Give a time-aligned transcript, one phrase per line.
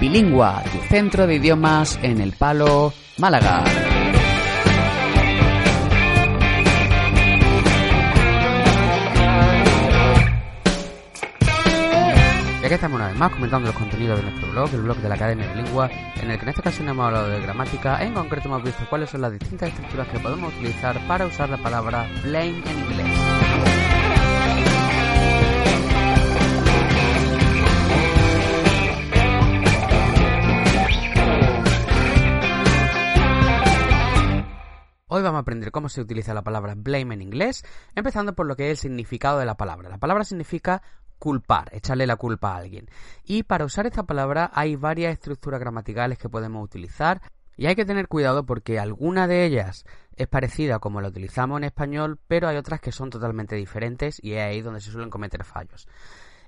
[0.00, 3.64] Bilingua, tu centro de idiomas en el Palo, Málaga.
[12.60, 15.08] Y aquí estamos una vez más comentando los contenidos de nuestro blog, el blog de
[15.08, 15.88] la Academia Bilingua,
[16.20, 19.08] en el que en esta ocasión hemos hablado de gramática, en concreto hemos visto cuáles
[19.08, 23.75] son las distintas estructuras que podemos utilizar para usar la palabra blame en inglés.
[35.16, 37.64] Hoy vamos a aprender cómo se utiliza la palabra blame en inglés,
[37.94, 39.88] empezando por lo que es el significado de la palabra.
[39.88, 40.82] La palabra significa
[41.18, 42.90] culpar, echarle la culpa a alguien.
[43.24, 47.22] Y para usar esta palabra hay varias estructuras gramaticales que podemos utilizar
[47.56, 49.86] y hay que tener cuidado porque alguna de ellas
[50.16, 54.34] es parecida como la utilizamos en español, pero hay otras que son totalmente diferentes y
[54.34, 55.88] es ahí donde se suelen cometer fallos.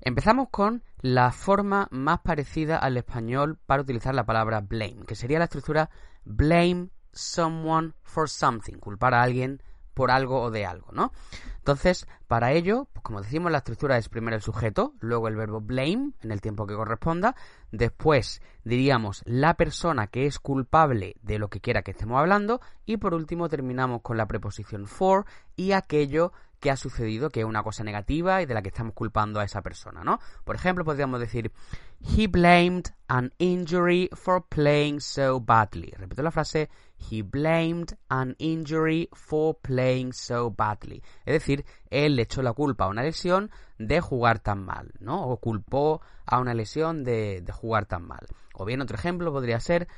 [0.02, 5.38] Empezamos con la forma más parecida al español para utilizar la palabra blame, que sería
[5.38, 5.88] la estructura
[6.26, 9.62] blame someone for something, culpar a alguien
[9.98, 11.12] por algo o de algo, ¿no?
[11.56, 15.60] Entonces, para ello, pues como decimos, la estructura es primero el sujeto, luego el verbo
[15.60, 17.34] blame en el tiempo que corresponda,
[17.72, 22.98] después diríamos la persona que es culpable de lo que quiera que estemos hablando y
[22.98, 27.62] por último terminamos con la preposición for y aquello que ha sucedido, que es una
[27.62, 30.18] cosa negativa y de la que estamos culpando a esa persona, ¿no?
[30.44, 31.52] Por ejemplo, podríamos decir
[32.00, 35.92] He blamed an injury for playing so badly.
[35.96, 41.02] Repito la frase He blamed an injury for playing so badly.
[41.24, 45.26] Es decir, él le echó la culpa a una lesión de jugar tan mal, ¿no?
[45.28, 48.26] O culpó a una lesión de, jugar tan mal.
[48.54, 49.88] O bien otro ejemplo podría ser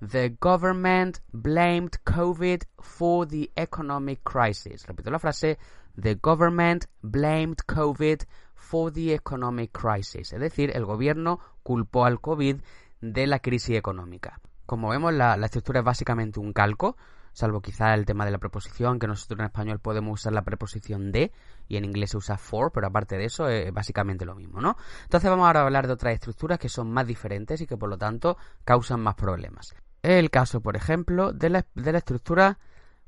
[0.00, 4.86] The government blamed COVID for the economic crisis.
[4.86, 5.58] Repito la frase
[5.94, 8.22] The government blamed COVID
[8.54, 10.32] for the economic crisis.
[10.32, 12.56] Es decir, el gobierno culpó al COVID
[13.00, 14.40] de la crisis económica.
[14.66, 16.96] Como vemos, la, estructura es básicamente un calco,
[17.32, 21.12] salvo quizá el tema de la preposición, que nosotros en español podemos usar la preposición
[21.12, 21.32] de
[21.68, 24.76] y en inglés se usa for, pero aparte de eso es básicamente lo mismo, ¿no?
[25.04, 27.88] Entonces vamos ahora a hablar de otras estructuras que son más diferentes y que por
[27.88, 29.74] lo tanto causan más problemas.
[30.02, 32.58] El caso, por ejemplo, de la, de la estructura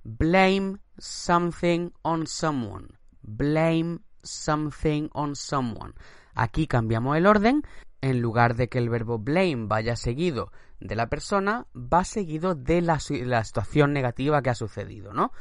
[0.05, 2.89] blame something on someone.
[3.23, 5.95] Blame something on someone.
[6.35, 7.63] Aquí cambiamos el orden.
[8.01, 12.81] En lugar de que el verbo blame vaya seguido de la persona, va seguido de
[12.81, 15.33] la, situación negativa que ha sucedido, ¿no?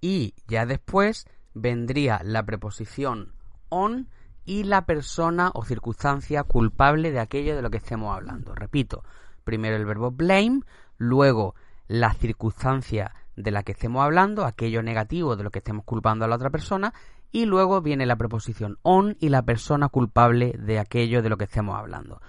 [0.00, 3.32] Y ya después vendría la preposición
[3.68, 4.08] on
[4.44, 8.54] y la persona o circunstancia culpable de aquello de lo que estemos hablando.
[8.54, 9.02] Repito,
[9.42, 10.60] primero el verbo blame,
[10.98, 11.54] luego
[11.88, 16.28] la circunstancia de la que estemos hablando, aquello negativo de lo que estemos culpando a
[16.28, 16.92] la otra persona,
[17.32, 21.44] y luego viene la preposición on y la persona culpable de aquello de lo que
[21.44, 22.20] estemos hablando.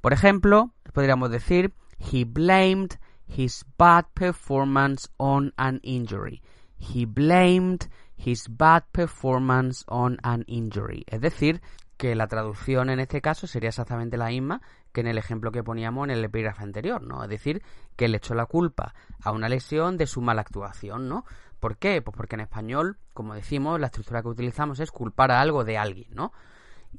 [0.00, 6.42] Por ejemplo, podríamos decir He blamed his bad performance on an injury.
[6.78, 11.04] He blamed his bad performance on an injury.
[11.06, 11.60] Es decir,
[11.96, 15.64] que la traducción en este caso sería exactamente la misma que en el ejemplo que
[15.64, 17.22] poníamos en el epígrafe anterior, ¿no?
[17.22, 17.62] Es decir,
[17.96, 21.24] que le echó la culpa a una lesión de su mala actuación, ¿no?
[21.60, 22.00] ¿Por qué?
[22.00, 25.76] Pues porque en español, como decimos, la estructura que utilizamos es culpar a algo de
[25.76, 26.32] alguien, ¿no?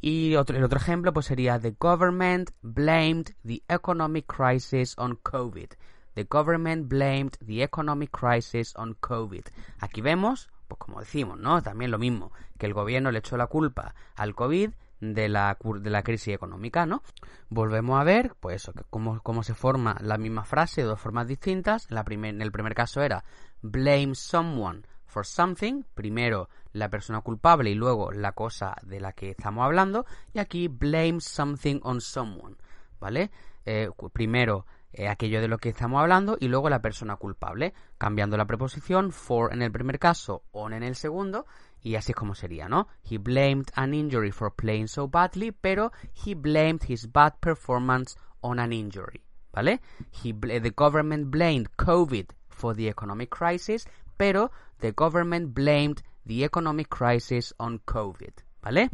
[0.01, 5.69] Y otro, el otro ejemplo pues sería The government blamed the economic crisis on COVID.
[6.15, 9.43] The government blamed the economic crisis on COVID.
[9.79, 11.61] Aquí vemos, pues como decimos, ¿no?
[11.61, 15.89] También lo mismo, que el gobierno le echó la culpa al COVID de la, de
[15.89, 17.03] la crisis económica, ¿no?
[17.49, 21.27] Volvemos a ver, pues eso, cómo, cómo se forma la misma frase de dos formas
[21.27, 21.89] distintas.
[21.89, 23.23] La primer, en el primer caso era
[23.61, 29.31] blame someone for something, primero la persona culpable y luego la cosa de la que
[29.31, 32.55] estamos hablando, y aquí blame something on someone,
[32.99, 33.31] ¿vale?
[33.65, 38.37] Eh, primero eh, aquello de lo que estamos hablando y luego la persona culpable, cambiando
[38.37, 41.45] la preposición for en el primer caso, on en el segundo,
[41.81, 42.87] y así es como sería, ¿no?
[43.09, 45.91] He blamed an injury for playing so badly, pero
[46.25, 49.81] he blamed his bad performance on an injury, ¿vale?
[50.23, 53.87] He, the government blamed COVID for the economic crisis,
[54.19, 54.51] pero
[54.81, 58.89] the government blamed the economic crisis on COVID, ¿vale?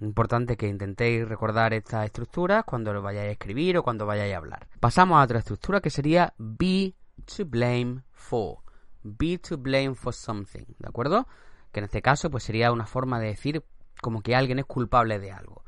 [0.00, 4.36] Importante que intentéis recordar estas estructuras cuando lo vayáis a escribir o cuando vayáis a
[4.36, 4.68] hablar.
[4.78, 6.94] Pasamos a otra estructura que sería be
[7.36, 8.58] to blame for.
[9.02, 11.26] Be to blame for something, ¿de acuerdo?
[11.72, 13.64] Que en este caso pues sería una forma de decir
[14.00, 15.64] como que alguien es culpable de algo.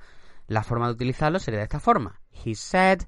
[0.47, 2.21] La forma de utilizarlo sería de esta forma.
[2.31, 3.00] He said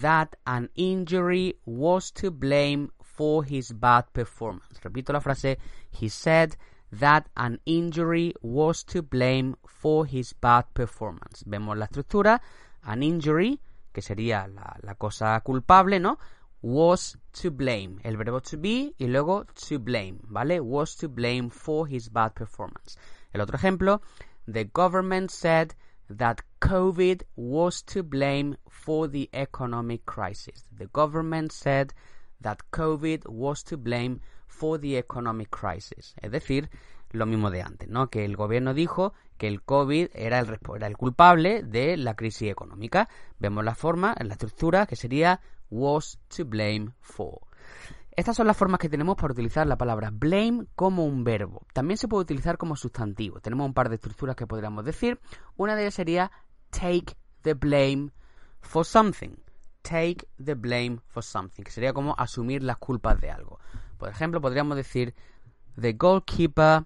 [0.00, 4.78] that an injury was to blame for his bad performance.
[4.80, 5.58] Repito la frase.
[5.90, 6.56] He said
[6.92, 11.42] that an injury was to blame for his bad performance.
[11.44, 12.40] Vemos la estructura.
[12.84, 13.58] An injury,
[13.92, 16.18] que sería la, cosa culpable, ¿no?
[16.62, 17.98] Was to blame.
[18.04, 20.60] El verbo to be y luego to blame, ¿vale?
[20.60, 22.96] Was to blame for his bad performance.
[23.32, 24.00] El otro ejemplo.
[24.46, 25.74] The government said
[26.08, 30.64] that COVID was to blame for the economic crisis.
[30.72, 31.92] The government said
[32.40, 36.14] that COVID was to blame for the economic crisis.
[36.20, 36.70] Es decir,
[37.10, 38.10] lo mismo de antes, ¿no?
[38.10, 42.50] Que el gobierno dijo que el COVID era el, era el culpable de la crisis
[42.50, 43.08] económica.
[43.38, 45.40] Vemos la forma, la estructura, que sería
[45.70, 47.40] was to blame for.
[48.16, 51.64] Estas son las formas que tenemos para utilizar la palabra blame como un verbo.
[51.72, 53.40] También se puede utilizar como sustantivo.
[53.40, 55.20] Tenemos un par de estructuras que podríamos decir.
[55.56, 56.32] Una de ellas sería
[56.70, 58.10] take the blame
[58.60, 59.36] for something.
[59.88, 63.58] Take the blame for something, que sería como asumir las culpas de algo.
[63.96, 65.14] Por ejemplo, podríamos decir
[65.80, 66.84] the goalkeeper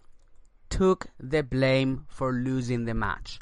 [0.68, 3.38] took the blame for losing the match.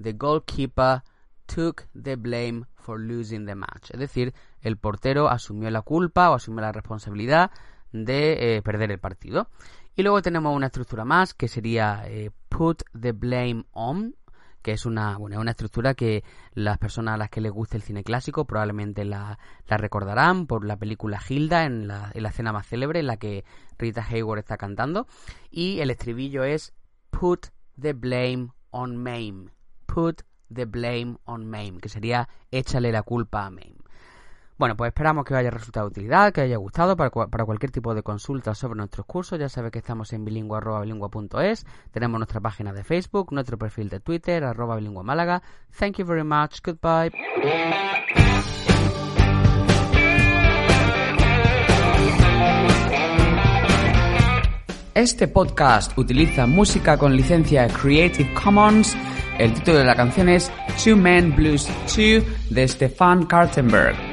[0.00, 1.02] The goalkeeper
[1.46, 3.90] took the blame for losing the match.
[3.90, 4.32] Es decir,
[4.62, 7.50] el portero asumió la culpa o asumió la responsabilidad
[7.92, 9.50] de eh, perder el partido.
[9.94, 14.16] Y luego tenemos una estructura más que sería eh, put the blame on,
[14.62, 16.24] que es una, bueno, una estructura que
[16.54, 20.76] las personas a las que les guste el cine clásico probablemente la, recordarán por la
[20.76, 23.44] película Hilda en la, en la escena más célebre en la que
[23.78, 25.06] Rita Hayward está cantando.
[25.50, 26.72] Y el estribillo es
[27.10, 27.48] put
[27.80, 29.50] the blame on Mame.
[29.86, 30.22] Put
[30.52, 33.81] the blame on Mame, que sería échale la culpa a Mame.
[34.62, 37.72] Bueno, pues esperamos que os haya resultado de utilidad, que os haya gustado para, cualquier
[37.72, 39.36] tipo de consulta sobre nuestros cursos.
[39.36, 41.66] Ya sabéis que estamos en bilingua.bilingua.es.
[41.90, 45.42] Tenemos nuestra página de Facebook, nuestro perfil de Twitter, arroba bilingua Málaga.
[45.76, 46.60] Thank you very much.
[46.64, 47.10] Goodbye.
[54.94, 58.96] Este podcast utiliza música con licencia Creative Commons.
[59.40, 60.52] El título de la canción es
[60.84, 64.11] Two Men Blues 2 de Stefan Kartenberg.